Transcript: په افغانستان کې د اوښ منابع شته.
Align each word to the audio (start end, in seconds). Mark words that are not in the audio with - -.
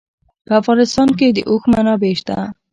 په 0.47 0.53
افغانستان 0.61 1.09
کې 1.17 1.27
د 1.35 1.39
اوښ 1.49 1.63
منابع 1.73 2.13
شته. 2.19 2.37